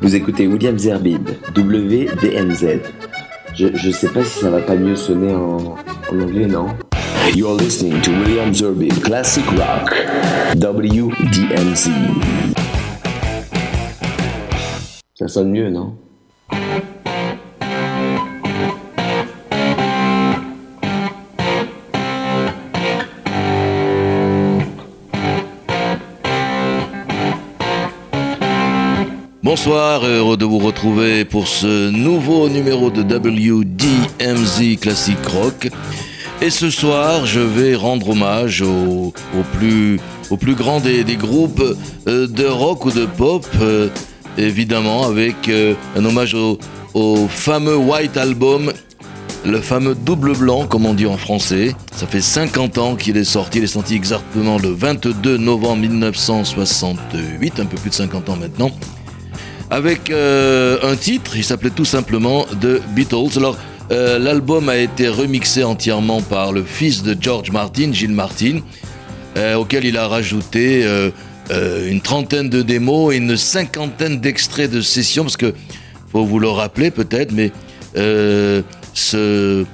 [0.00, 2.80] Vous écoutez William Zerbib, WDMZ.
[3.54, 5.76] Je, je sais pas si ça va pas mieux sonner en,
[6.12, 6.68] en anglais, non?
[7.34, 9.94] You're listening to William Zerbib Classic Rock,
[10.56, 11.90] WDMZ.
[15.14, 15.96] Ça sonne mieux, non?
[29.60, 35.68] Bonsoir, heureux de vous retrouver pour ce nouveau numéro de WDMZ Classic Rock.
[36.40, 39.12] Et ce soir, je vais rendre hommage au,
[39.54, 39.98] plus,
[40.30, 43.88] au plus grand des, groupes euh, de rock ou de pop, euh,
[44.36, 46.60] évidemment, avec euh, un hommage au,
[46.94, 48.72] au, fameux White Album,
[49.44, 51.74] le fameux double blanc, comme on dit en français.
[51.96, 57.58] Ça fait 50 ans qu'il est sorti, il est sorti exactement le 22 novembre 1968,
[57.58, 58.70] un peu plus de 50 ans maintenant
[59.70, 63.36] avec euh, un titre, il s'appelait tout simplement The Beatles.
[63.36, 63.56] Alors,
[63.90, 68.60] euh, l'album a été remixé entièrement par le fils de George Martin, Gilles Martin,
[69.36, 70.86] euh, auquel il a rajouté
[71.50, 75.54] une trentaine de démos et une cinquantaine d'extraits de sessions, parce que,
[76.12, 77.52] faut vous le rappeler peut-être, mais
[78.94, 79.64] ce,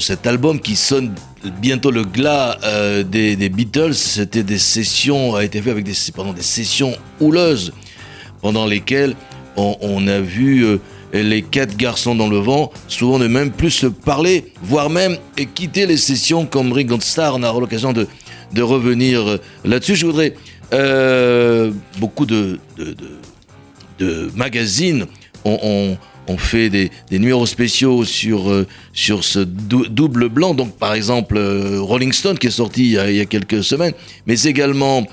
[0.00, 1.12] cet album qui sonne
[1.60, 2.58] bientôt le glas
[3.04, 7.72] des, Beatles, c'était des sessions, a été fait avec des, pardon, des sessions houleuses
[8.44, 9.16] pendant lesquels
[9.56, 10.76] on, a vu euh,
[11.14, 15.16] les quatre garçons dans le vent souvent ne même plus se parler, voire même
[15.54, 17.36] quitter les sessions comme Ringo Starr.
[17.36, 18.06] On aura l'occasion de,
[18.60, 19.96] revenir euh, là-dessus.
[19.96, 20.34] Je voudrais
[20.74, 22.58] euh, beaucoup de,
[24.34, 25.06] magazines
[25.46, 25.96] ont,
[26.36, 30.52] fait des, numéros spéciaux sur, sur ce double blanc.
[30.52, 31.38] Donc, par exemple,
[31.78, 33.94] Rolling Stone qui est sorti il y a quelques semaines,
[34.26, 35.06] mais également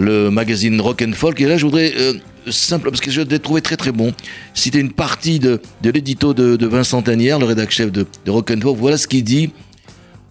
[0.00, 1.40] le magazine Rock and Folk.
[1.40, 2.14] Et là, je voudrais euh,
[2.48, 4.12] simple, parce que je l'ai trouvé très très bon,
[4.54, 8.76] citer une partie de, l'édito de, Vincent Tanière, le rédacteur chef de, Rock and Folk.
[8.78, 9.50] Voilà ce qu'il dit.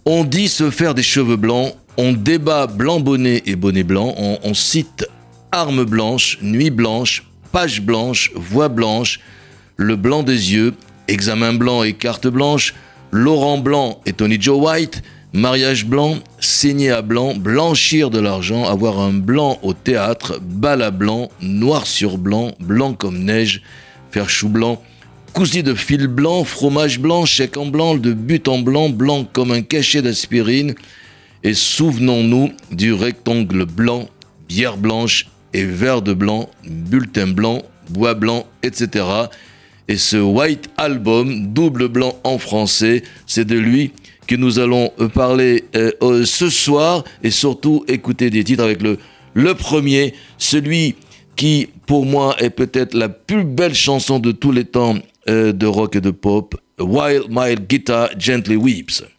[0.05, 4.39] On dit se faire des cheveux blancs, on débat blanc bonnet et bonnet blanc, on,
[4.43, 5.05] on cite
[5.51, 9.19] armes blanches, nuit blanche, page blanche, voix blanche,
[9.77, 10.73] le blanc des yeux,
[11.07, 12.73] examen blanc et carte blanche,
[13.11, 15.01] Laurent Blanc et Tony Joe White,
[15.33, 20.89] Mariage blanc, saigner à blanc, blanchir de l'argent, avoir un blanc au théâtre, bal à
[20.89, 23.61] blanc, noir sur blanc, blanc comme neige,
[24.09, 24.81] faire chou blanc,
[25.33, 29.51] cousu de fil blanc, fromage blanc, chèque en blanc, de but en blanc, blanc comme
[29.51, 30.73] un cachet d'aspirine.
[31.43, 34.09] Et souvenons-nous du rectangle blanc,
[34.47, 39.05] bière blanche et verre de blanc, bulletin blanc, bois blanc, etc.
[39.87, 43.91] Et ce White Album, double blanc en français, c'est de lui
[44.29, 48.83] que nous allons euh, parler euh, euh, ce soir et surtout écouter des titres avec
[48.83, 48.99] le,
[49.33, 50.95] le premier, celui
[51.35, 54.95] qui pour moi est peut-être la plus belle chanson de tous les temps
[55.27, 58.59] de rock et de pop, While My Guitar Gently Weeps.
[58.59, 59.18] While my guitar gently weeps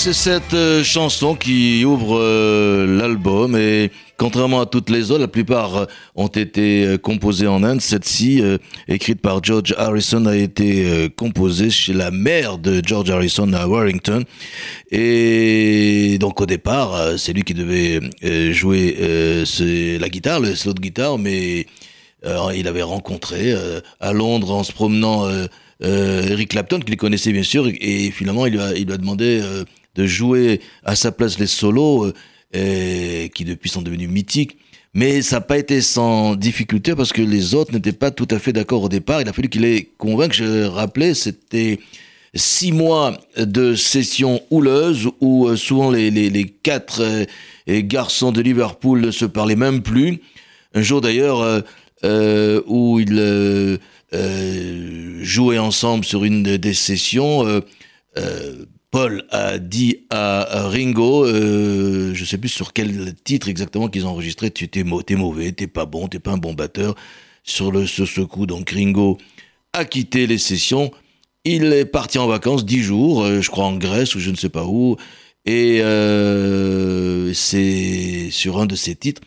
[0.00, 5.28] c'est cette euh, chanson qui ouvre euh, l'album et contrairement à toutes les autres, la
[5.28, 5.84] plupart euh,
[6.16, 7.82] ont été composées en Inde.
[7.82, 8.42] Cette-ci,
[8.88, 14.24] écrite par George Harrison, a été composée chez la mère de George Harrison à Warrington.
[14.90, 18.00] Et donc au départ, c'est lui qui devait
[18.52, 18.96] jouer
[20.00, 21.66] la guitare, le slot de guitare, mais
[22.54, 23.54] il avait rencontré
[24.00, 25.28] à Londres en se promenant
[25.82, 29.42] Eric Clapton, qu'il connaissait bien sûr, et, finalement il lui a, il lui a demandé
[29.94, 32.12] de jouer à sa place les solos,
[32.56, 34.56] euh, qui depuis sont devenus mythiques.
[34.92, 38.40] Mais ça n'a pas été sans difficulté parce que les autres n'étaient pas tout à
[38.40, 39.20] fait d'accord au départ.
[39.20, 40.32] Il a fallu qu'il les convainque.
[40.32, 41.78] Je rappelais, c'était
[42.34, 47.24] six mois de sessions houleuses où euh, souvent les, quatre euh,
[47.82, 50.18] garçons de Liverpool ne se parlaient même plus.
[50.74, 51.62] Un jour d'ailleurs
[52.66, 53.78] où ils
[55.22, 57.62] jouaient ensemble sur une des sessions,
[58.90, 64.10] Paul a dit à Ringo, euh, je sais plus sur quel titre exactement qu'ils ont
[64.10, 66.96] enregistré, tu t'es, mauvais, t'es pas bon, t'es pas un bon batteur.
[67.44, 69.16] Sur, le, ce coup, donc Ringo
[69.72, 70.90] a quitté les sessions.
[71.44, 74.36] Il est parti en vacances dix jours, euh, je crois en Grèce ou je ne
[74.36, 74.96] sais pas où.
[75.46, 79.22] Et euh, c'est sur un de ces titres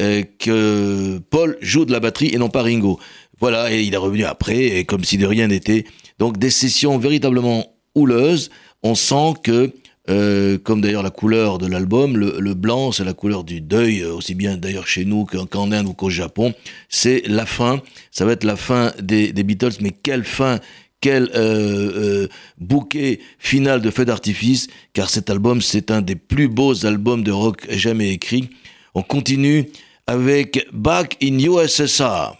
[0.00, 3.00] euh, que Paul joue de la batterie et non pas Ringo.
[3.40, 5.84] Voilà, et il est revenu après, comme si de rien n'était.
[6.18, 8.50] Donc des sessions véritablement houleuses
[8.82, 9.72] on sent que,
[10.08, 14.14] euh, comme d'ailleurs la couleur de l'album, le, blanc, c'est la couleur du deuil, euh,
[14.14, 16.54] aussi bien d'ailleurs chez nous qu'en Inde ou qu'au Japon.
[16.88, 20.60] C'est la fin, ça va être la fin des, Beatles, mais quelle fin
[21.00, 22.26] quel euh,
[22.58, 27.30] bouquet final de feu d'artifice, car cet album, c'est un des plus beaux albums de
[27.30, 28.50] rock jamais écrits.
[28.94, 29.66] On continue
[30.08, 32.34] avec Back in USSR.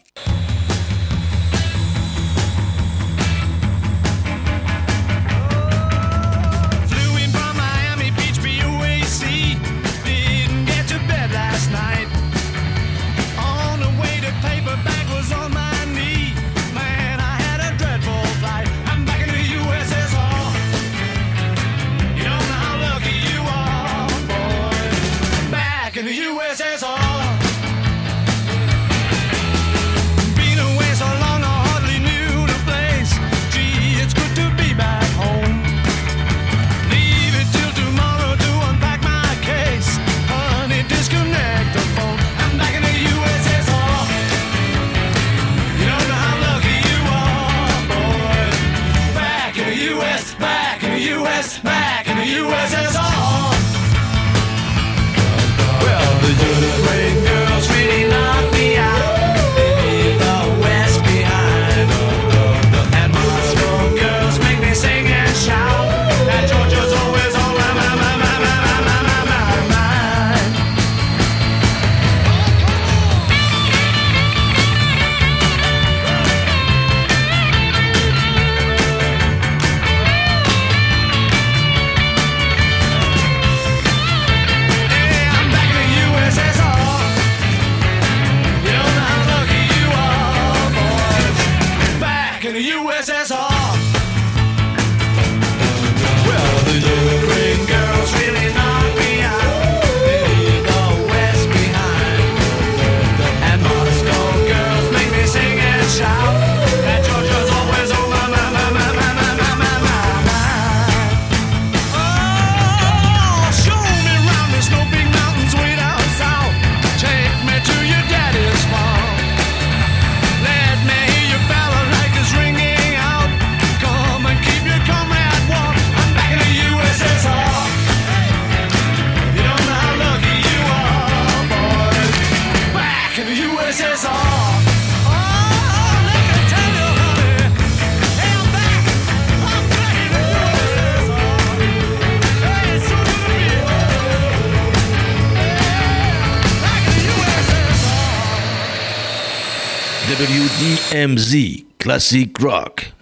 [150.98, 152.92] WDMZ, Classic Rock.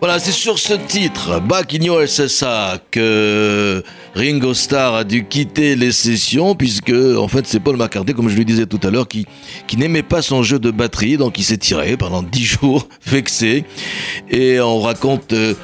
[0.00, 5.92] Voilà, c'est sur ce titre, Back in USSA, que Ringo Starr a dû quitter les
[5.92, 9.26] sessions, puisque, en fait, c'est Paul McCartney, comme je lui disais tout à l'heure, qui,
[9.66, 13.64] qui n'aimait pas son jeu de batterie, donc il s'est tiré pendant dix jours, vexé.
[14.30, 15.54] Et on raconte euh,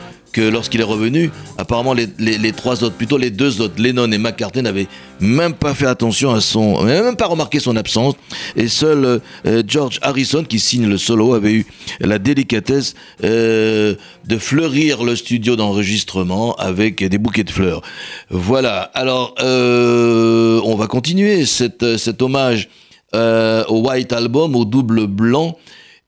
[0.40, 4.88] lorsqu'il est revenu, apparemment les, trois autres, plutôt les deux autres, Lennon et McCartney, n'avaient
[5.21, 8.14] même pas fait attention à son, même pas remarqué son absence.
[8.57, 11.66] Et seul euh, George Harrison, qui signe le solo, avait eu
[12.00, 13.95] la délicatesse euh,
[14.26, 17.83] de fleurir le studio d'enregistrement avec des bouquets de fleurs.
[18.30, 18.83] Voilà.
[18.95, 22.68] Alors, euh, on va continuer cet, cet hommage
[23.14, 25.57] au White Album, au double blanc,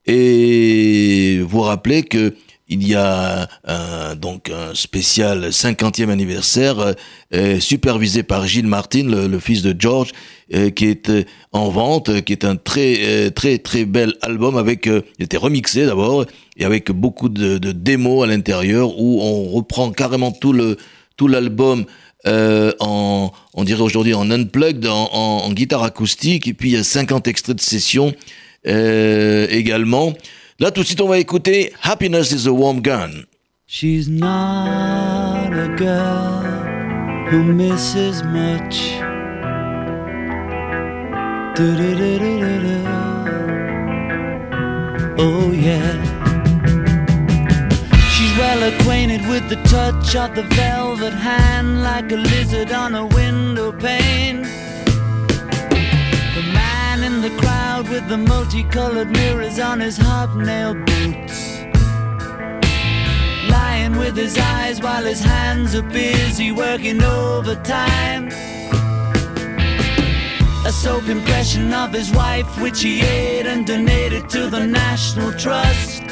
[0.06, 2.34] et vous rappeler que
[2.70, 6.92] il y a un, donc un spécial 50e anniversaire euh,
[7.34, 10.12] euh, supervisé par Gilles Martin, le, fils de George,
[10.54, 11.10] euh, qui est
[11.50, 16.24] en vente, qui est un très très très bel album avec, il était remixé d'abord
[16.56, 20.76] et avec beaucoup de, de démos à l'intérieur où on reprend carrément tout le
[21.16, 21.84] tout l'album
[22.24, 26.78] en, on dirait aujourd'hui en unplugged, en, en, en, guitare acoustique, et puis il y
[26.78, 28.14] a 50 extraits de session
[28.64, 30.14] également.
[30.60, 33.24] Là, tout de suite, on va écouter Happiness is a Warm Gun.
[33.66, 36.42] She's not a girl
[37.30, 38.76] who misses much.
[41.56, 42.28] Du -du -du
[45.16, 45.96] oh, yeah.
[48.12, 53.06] She's well acquainted with the touch of the velvet hand, like a lizard on a
[53.06, 54.59] window pane
[57.20, 61.60] the crowd with the multicolored mirrors on his hobnail boots.
[63.50, 68.28] Lying with his eyes while his hands are busy working overtime.
[70.64, 76.02] A soap impression of his wife, which he ate and donated to the National Trust.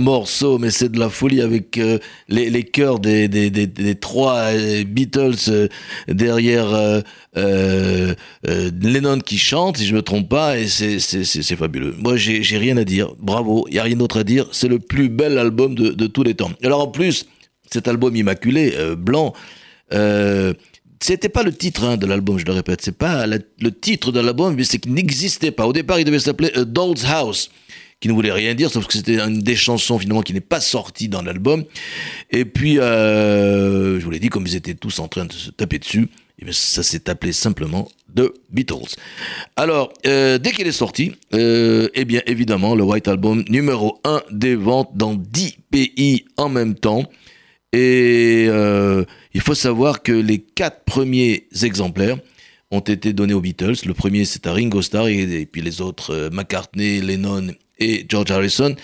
[0.00, 4.52] Morceau, mais c'est de la folie avec euh, les, les chœurs des, des, des, trois
[4.52, 5.68] euh, Beatles euh,
[6.08, 7.02] derrière
[7.34, 11.94] Lennon qui chante, si je me trompe pas, et c'est fabuleux.
[11.98, 13.14] Moi, j'ai rien à dire.
[13.18, 14.48] Bravo, il y a rien d'autre à dire.
[14.52, 16.50] C'est le plus bel album de, de, tous les temps.
[16.64, 17.26] Alors en plus,
[17.70, 19.32] cet album immaculé, blanc,
[21.00, 24.20] c'était pas le titre hein, de l'album, je le répète, c'est pas le titre de
[24.20, 25.66] l'album, mais c'est qu'il n'existait pas.
[25.66, 27.50] Au départ, il devait s'appeler Doll's House
[28.00, 30.60] qui ne voulait rien dire, sauf que c'était une des chansons finalement qui n'est pas
[30.60, 31.64] sortie dans l'album.
[32.30, 35.50] Et puis, euh, je vous l'ai dit, comme ils étaient tous en train de se
[35.50, 36.08] taper dessus,
[36.42, 38.96] eh ça s'est appelé simplement The Beatles.
[39.56, 44.22] Alors, euh, dès qu'il est sorti, euh, eh bien évidemment, le White Album numéro 1
[44.30, 47.04] des ventes dans 10 pays en même temps.
[47.72, 49.04] Et euh,
[49.34, 52.16] il faut savoir que les quatre premiers exemplaires
[52.70, 53.76] ont été donnés aux Beatles.
[53.84, 57.48] Le premier, c'est à Ringo Starr, et, puis les autres, McCartney, Lennon
[57.80, 58.76] et George Harrison.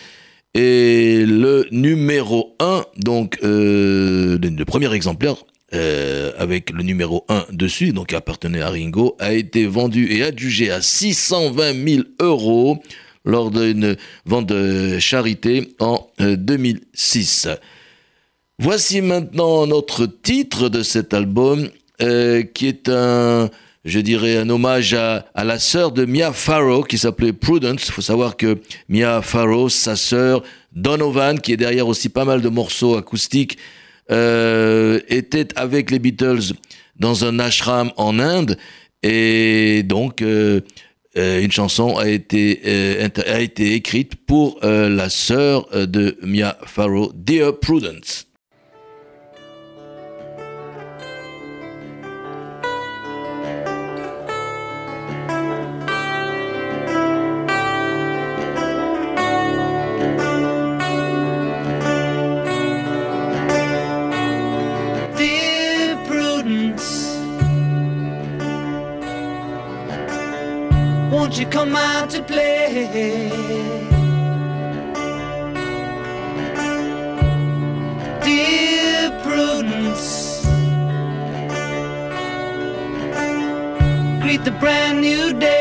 [0.55, 5.37] Et le numéro 1, donc euh, le, premier exemplaire,
[5.75, 10.23] euh, avec le numéro 1 dessus, donc qui appartenait à Ringo, a été vendu et
[10.23, 12.83] adjugé à 620 000 euros
[13.27, 17.49] lors d'une vente de charité en 2006.
[18.59, 23.51] Voici maintenant notre titre de cet album, qui est un,
[23.87, 27.87] je dirais, un hommage à, la sœur de Mia Farrow qui s'appelait Prudence.
[27.87, 32.43] Il faut savoir que Mia Farrow, sa sœur Donovan, qui est derrière aussi pas mal
[32.43, 33.57] de morceaux acoustiques,
[34.09, 36.53] était avec les Beatles
[36.99, 38.59] dans un ashram en Inde.
[39.03, 40.23] Et donc,
[41.17, 43.09] euh, une chanson a été, euh,
[43.59, 48.26] écrite pour euh, la sœur de Mia Farrow, Dear Prudence.
[71.27, 72.89] Won't you come out to play?
[78.23, 80.45] Dear Prudence,
[84.23, 85.57] greet the brand new day.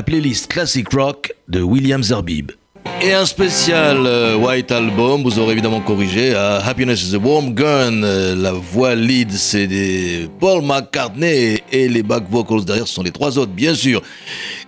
[0.00, 2.52] La playlist Classic Rock de William Zerbib.
[3.02, 7.52] Et un spécial euh, White Album, vous aurez évidemment corrigé à Happiness is a Warm
[7.52, 8.02] Gun.
[8.02, 9.68] Euh, la voix lead, c'est
[10.38, 14.00] Paul McCartney et les back vocals derrière ce sont les trois autres, bien sûr.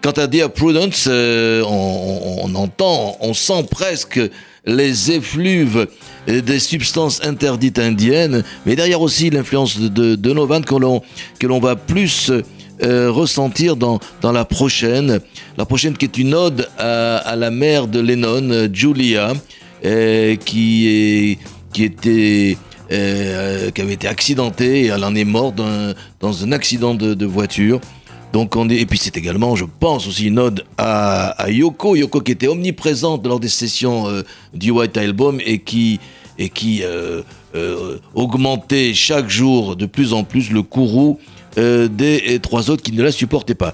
[0.03, 4.21] Quant à Dear Prudence, euh, on, entend, on sent presque
[4.67, 5.87] les effluves
[6.27, 11.01] des substances interdites indiennes, mais derrière aussi l'influence de, de, Novan que l'on
[11.39, 12.31] que l'on va plus
[12.85, 15.21] euh, ressentir dans, dans la prochaine.
[15.57, 19.35] La prochaine qui est une ode à, la mère de Lennon, Julia,
[19.85, 21.39] euh, qui, est,
[21.73, 22.57] qui était...
[22.91, 27.25] Euh, qui avait été accidentée et elle en est morte dans, dans un accident de,
[27.25, 27.81] voiture.
[28.35, 32.33] Donc on et puis c'est également, je pense aussi une ode à, Yoko, Yoko qui
[32.33, 34.09] était omniprésente lors des sessions
[34.53, 36.01] du White Album et qui
[36.39, 36.83] et qui
[38.15, 41.19] augmentait chaque jour de plus en plus le courroux
[41.57, 43.73] des trois autres qui ne la supportaient pas.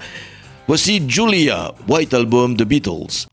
[0.67, 3.27] Voici Julia, White Album, The Beatles.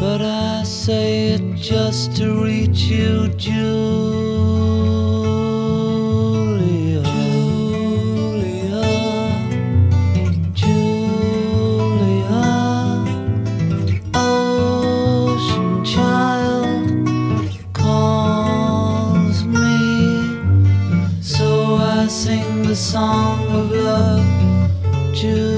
[0.00, 4.39] But I say it just to reach you, Julia.
[22.80, 25.49] Song of love, Julia.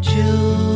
[0.00, 0.67] Julia,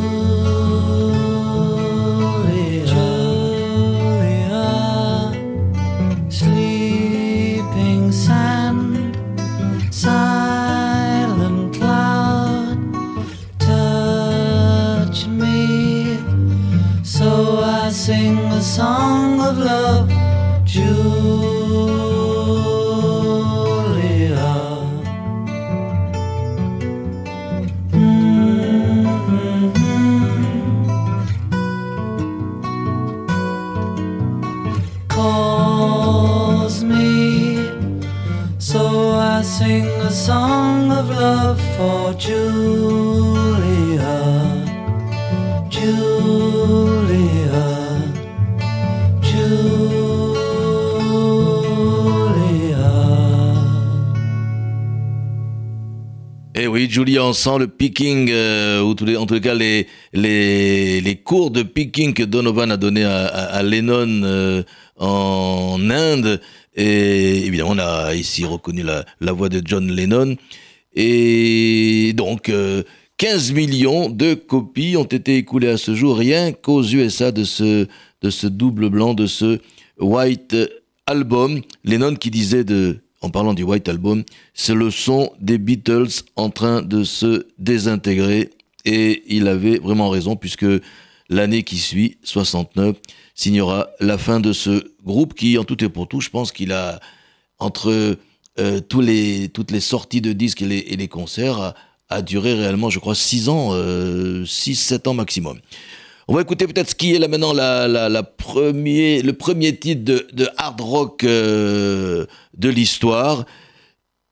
[57.00, 62.22] on sent le picking, euh, ou en les cas les, les, cours de picking que
[62.22, 64.62] Donovan a donné à, Lennon euh,
[64.98, 66.40] en Inde.
[66.74, 70.37] Et évidemment, on a ici reconnu la, voix de John Lennon.
[70.94, 72.52] Et donc,
[73.16, 77.44] 15 euh, millions de copies ont été écoulées à ce jour, rien qu'aux USA de
[77.44, 77.87] ce,
[78.22, 79.61] de ce double blanc, de ce
[79.98, 80.57] White
[81.07, 81.61] Album.
[81.85, 86.50] Lennon qui disait de en parlant du White Album, c'est le son des Beatles en
[86.50, 88.50] train de se désintégrer.
[88.85, 90.66] Et il avait vraiment raison, puisque
[91.28, 92.96] l'année qui suit, 69,
[93.35, 96.72] signera la fin de ce groupe qui, en tout et pour tout, je pense qu'il
[96.72, 97.00] a,
[97.61, 98.18] entre
[98.58, 101.74] euh, toutes les sorties de disques et les, concerts,
[102.08, 105.58] a, duré réellement, je crois, 6 ans, 6-7 euh, ans maximum.
[106.28, 111.24] On va écouter peut-être ce qui est là maintenant le premier titre de, hard rock
[111.24, 113.44] euh, de l'histoire.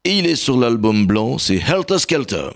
[0.04, 2.50] Et il est sur l'album blanc, c'est Helter Skelter.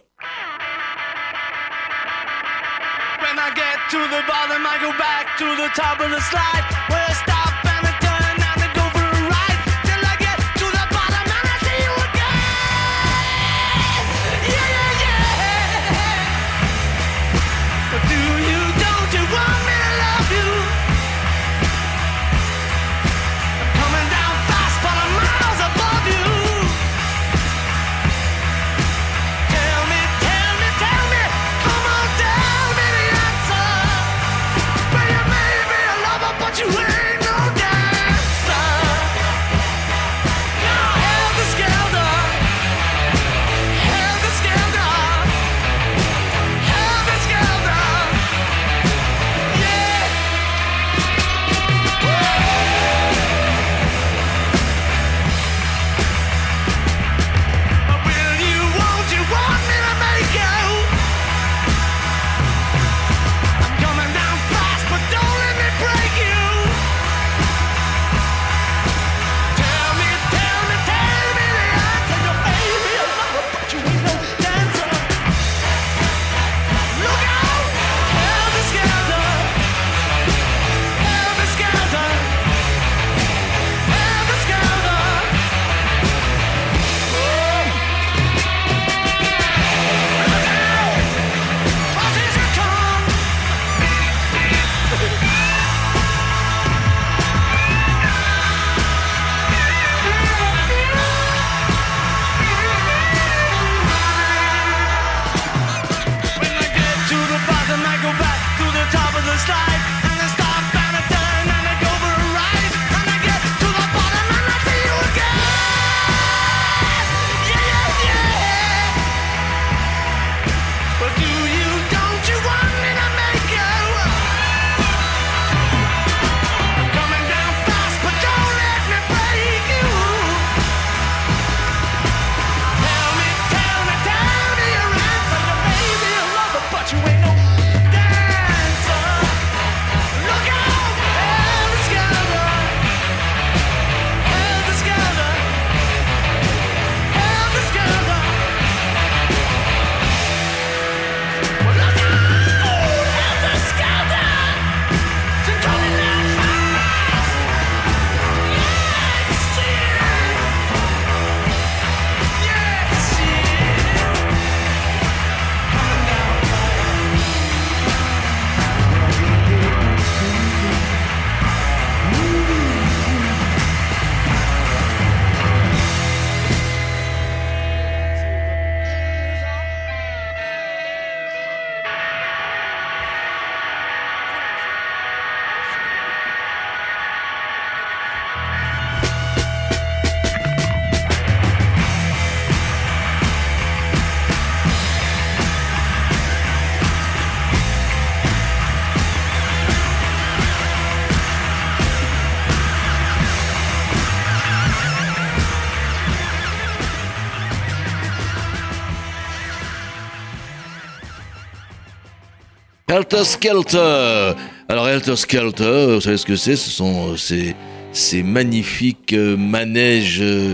[212.87, 214.35] Helter Skelter.
[214.69, 216.55] Alors Helter Skelter, vous savez ce que c'est?
[216.55, 217.57] Ce sont ces,
[217.93, 220.53] ces magnifiques euh, manèges euh,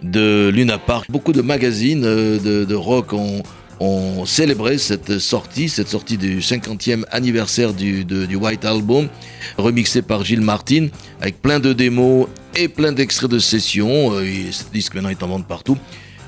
[0.00, 1.10] de Luna Park.
[1.10, 3.42] Beaucoup de magazines euh, de, de rock ont,
[4.26, 9.08] célébré cette sortie, cette sortie du 50e anniversaire du, du White Album,
[9.58, 10.86] remixé par Gilles Martin,
[11.20, 14.12] avec plein de démos et plein d'extraits de sessions.
[14.12, 15.76] Ce disque maintenant est en vente partout.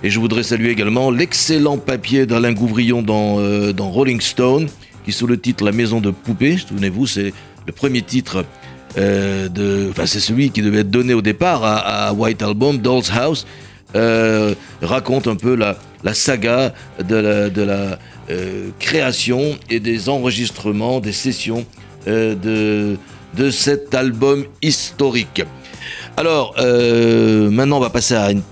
[0.05, 4.69] Et je voudrais saluer également l'excellent papier d'Alain Gouvrillon dans, euh, dans Rolling Stone,
[5.05, 7.33] qui sous le titre La maison de poupée, souvenez-vous, c'est
[7.67, 8.45] le premier titre
[8.97, 13.11] euh, de, enfin c'est celui qui devait être donné au départ à, White Album, Doll's
[13.11, 13.47] House,
[13.97, 15.77] euh, raconte un peu la,
[16.15, 17.99] saga de la,
[18.31, 21.67] euh, création et des enregistrements, des sessions
[22.07, 22.97] de,
[23.51, 25.43] cet album historique.
[26.17, 28.43] Alors, maintenant on va passer à une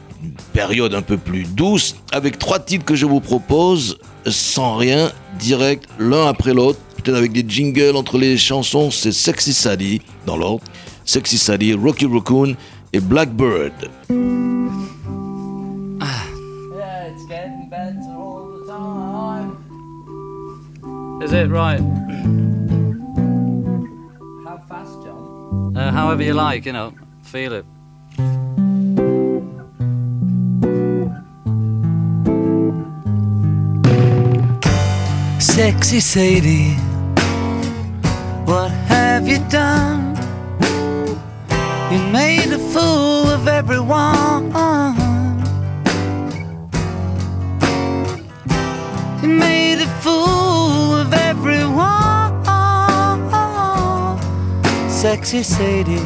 [0.53, 5.89] période un peu plus douce, avec trois titres que je vous propose, sans rien, direct,
[5.99, 10.65] l'un après l'autre, peut-être avec des jingles entre les chansons, c'est Sexy Sally, dans l'ordre,
[11.05, 12.55] Sexy Sally, Rocky Raccoon
[12.93, 13.73] et Blackbird.
[16.75, 19.59] Yeah, it's getting better all the time.
[21.23, 21.81] Is it right?
[24.45, 25.77] How fast, John?
[25.77, 26.93] Uh, however you like, you know.
[27.23, 27.65] Feel it.
[35.55, 36.73] Sexy Sadie,
[38.47, 40.17] what have you done?
[41.93, 44.51] You made a fool of everyone.
[49.23, 52.33] You made a fool of everyone.
[54.89, 56.01] Sexy Sadie,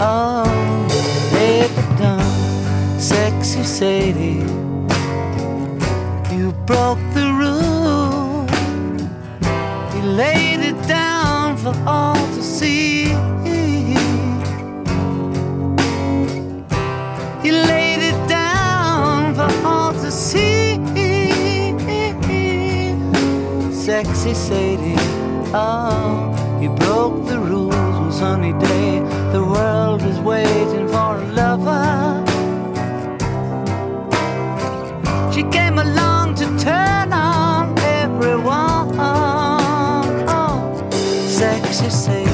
[0.00, 0.42] oh,
[1.34, 2.98] it down.
[2.98, 4.42] Sexy Sadie,
[6.34, 6.98] you broke
[10.16, 13.10] laid it down for all to see.
[17.44, 20.76] You laid it down for all to see.
[23.70, 24.94] Sexy Sadie,
[25.54, 29.00] oh, you broke the rules one sunny day.
[29.32, 32.05] The world was waiting for a lover.
[41.90, 42.26] Sadie,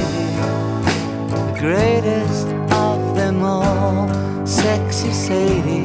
[1.28, 4.08] the greatest of them all.
[4.46, 5.81] Sexy Sadie.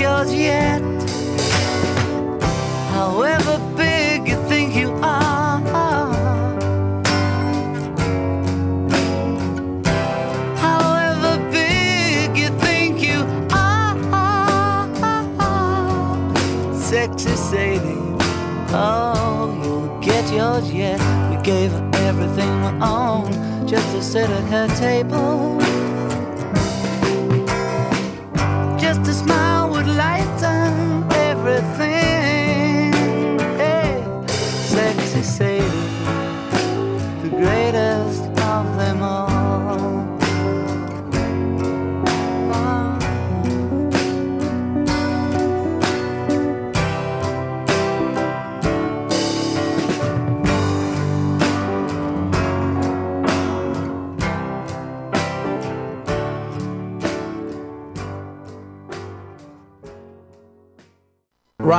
[0.00, 0.80] Yours yet.
[2.96, 5.60] However big you think you are.
[10.56, 13.98] However big you think you are.
[16.74, 18.16] Sexy Sadie,
[18.72, 20.98] oh, you'll get yours yet.
[21.30, 25.69] We gave her everything we own just to sit at her table.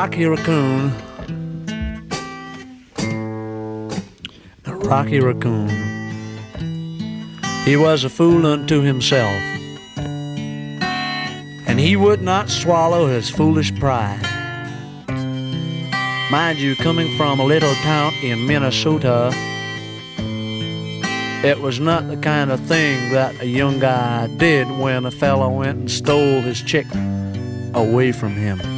[0.01, 0.91] Rocky Raccoon.
[4.63, 5.69] The Rocky Raccoon.
[7.65, 9.39] He was a fool unto himself,
[11.67, 14.25] and he would not swallow his foolish pride.
[16.31, 19.29] Mind you, coming from a little town in Minnesota,
[21.45, 25.49] it was not the kind of thing that a young guy did when a fellow
[25.51, 26.87] went and stole his chick
[27.75, 28.70] away from him.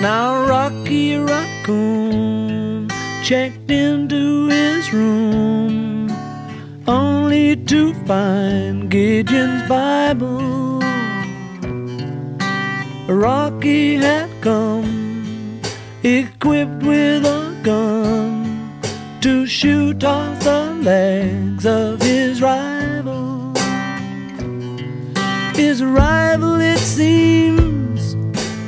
[0.00, 2.88] Now Rocky Raccoon
[3.22, 6.10] checked into his room
[6.88, 10.80] only to find Gideon's Bible.
[13.08, 15.60] Rocky had come
[16.02, 18.80] equipped with a gun
[19.20, 23.52] to shoot off the legs of his rival.
[25.54, 27.59] His rival, it seems,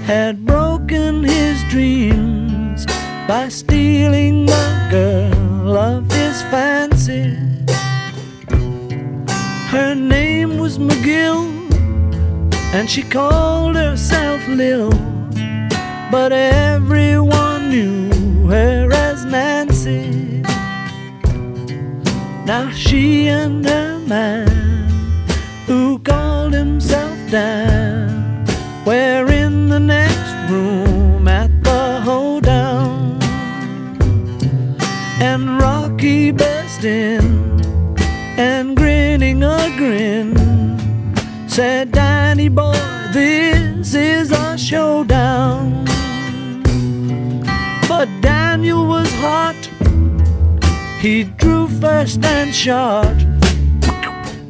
[0.05, 2.87] had broken his dreams
[3.29, 7.37] by stealing the girl of his fancy.
[9.69, 11.47] Her name was McGill,
[12.75, 14.91] and she called herself Lil.
[16.11, 18.11] But everyone knew
[18.49, 20.43] her as Nancy.
[22.45, 24.49] Now she and her man,
[25.67, 27.72] who called himself Dan,
[51.03, 53.17] He drew first and shot.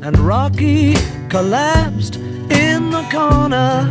[0.02, 0.94] And Rocky
[1.30, 3.88] collapsed in the corner.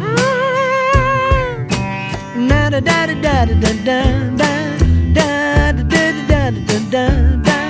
[2.47, 4.03] Da da da da da da da
[4.38, 7.61] da da da da da da da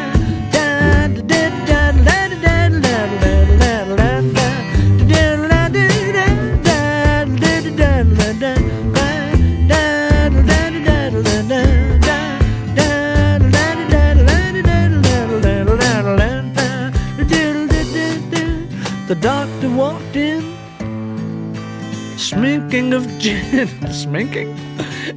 [22.51, 24.51] sminking of gin, sminking,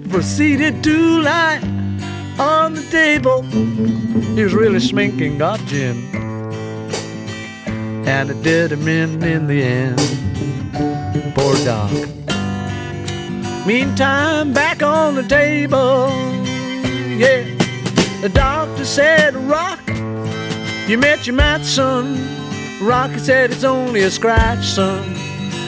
[0.09, 1.59] proceeded to lie
[2.39, 3.43] on the table.
[3.43, 5.97] He was really sminking, got gin,
[8.07, 11.35] and it did him in in the end.
[11.35, 11.91] Poor doc.
[13.67, 16.11] Meantime, back on the table,
[17.19, 17.43] yeah,
[18.21, 19.81] the doctor said, Rock,
[20.89, 22.17] you met your match, son.
[22.81, 25.24] Rocky said it's only a scratch, son.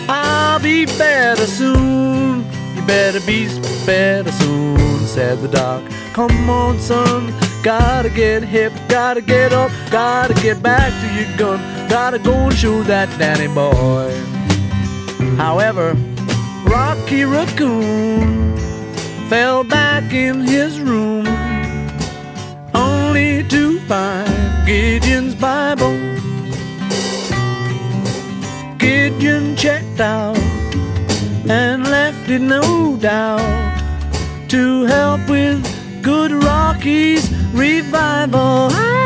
[0.09, 2.45] I'll be better soon.
[2.75, 3.47] You better be
[3.85, 5.83] better soon, said the doc.
[6.13, 7.33] Come on, son.
[7.63, 11.89] Gotta get hip, gotta get up, gotta get back to your gun.
[11.89, 14.13] Gotta go and shoot that Danny boy.
[15.37, 15.97] However,
[16.65, 18.57] Rocky Raccoon
[19.29, 21.06] fell back in his room
[30.01, 30.36] out
[31.49, 33.40] and left it no doubt
[34.49, 35.62] to help with
[36.03, 39.06] good Rockies revival.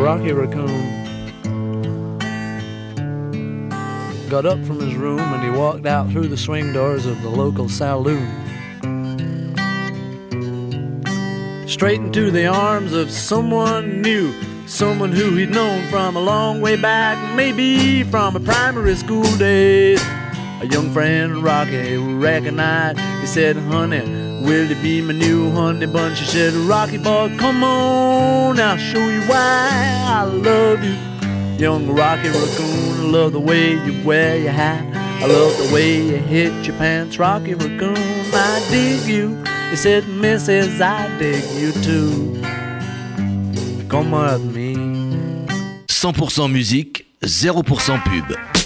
[0.00, 0.98] Rocky Raccoon
[4.30, 7.28] got up from his room and he walked out through the swing doors of the
[7.28, 8.26] local saloon.
[11.68, 14.32] Straight into the arms of someone new,
[14.66, 20.00] someone who he'd known from a long way back, maybe from a primary school days.
[20.62, 22.98] A young friend, Rocky, recognized.
[23.20, 24.09] He said, Honey,
[24.40, 26.14] will you be my new honey bun?
[26.14, 29.70] She said, Rocky boy, come on, I'll show you why
[30.06, 30.96] I love you.
[31.58, 34.84] Young Rocky Raccoon, I love the way you wear your hat.
[35.22, 37.18] I love the way you hit your pants.
[37.18, 39.36] Rocky Raccoon, I dig you.
[39.70, 42.40] He said, Mrs., I dig you too.
[43.88, 44.74] Come with me.
[45.86, 48.59] 100% musique, 0% pub.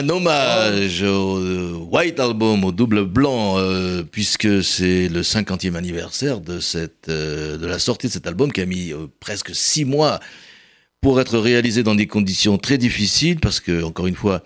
[0.00, 6.40] Un hommage au euh, White Album, au double blanc, euh, puisque c'est le 50e anniversaire
[6.40, 10.18] de, cette, euh, de la sortie de cet album qui a mis presque six mois
[11.02, 14.42] pour être réalisé dans des conditions très difficiles, parce que, encore une fois,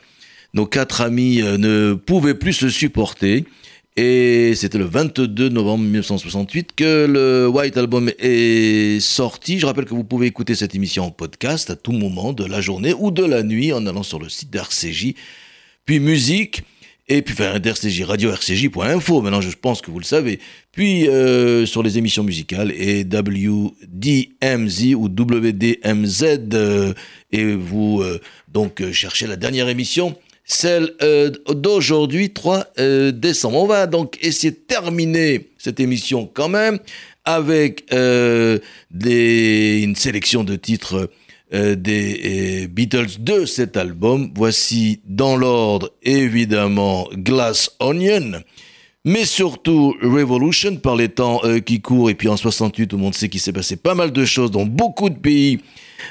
[0.55, 3.45] nos quatre amis ne pouvaient plus se supporter.
[3.97, 9.61] Et c'était le 22 novembre 1968 que le White Album est sorti.
[9.61, 12.61] Je rappelle que vous pouvez écouter cette émission en podcast à tout moment de la
[12.61, 15.15] journée ou de la nuit en allant sur le site d'RCJ,
[15.85, 16.63] puis musique,
[17.07, 20.41] et puis enfin, d'RCJ, radio RCJ.info, maintenant je pense que vous le savez,
[20.73, 26.25] puis euh, sur les émissions musicales et WDMZ ou WDMZ,
[26.55, 26.95] euh,
[27.31, 30.17] et vous euh, donc euh, cherchez la dernière émission
[30.47, 33.63] celle euh, d'aujourd'hui, 3 euh, décembre.
[33.63, 36.79] On va donc essayer de terminer cette émission quand même
[37.25, 41.09] avec des, une sélection de titres
[41.55, 44.33] euh, des euh, Beatles de cet album.
[44.35, 48.43] Voici dans l'ordre évidemment Glass Onion.
[49.05, 53.03] Mais surtout Revolution par les temps euh, qui courent et puis en 68 tout le
[53.03, 55.61] monde sait qu'il s'est passé pas mal de choses dans beaucoup de pays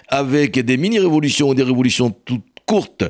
[0.08, 3.04] avec des mini-révolutions ou des révolutions toutes courtes,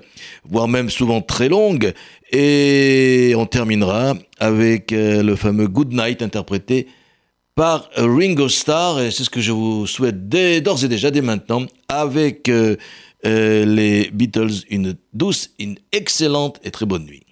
[0.44, 1.94] voire même souvent très longues.
[2.32, 6.88] Et on terminera avec le fameux Good Night interprété
[7.56, 9.02] par Ringo Starr.
[9.02, 12.76] Et c'est ce que je vous souhaite d'ores et déjà, dès maintenant, avec euh,
[13.26, 14.64] euh, les Beatles.
[14.70, 17.24] Une douce, une excellente et très bonne nuit.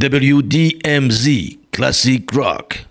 [0.00, 2.89] WDMZ, Classic Rock.